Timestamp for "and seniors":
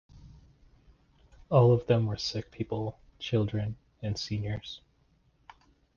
4.01-4.81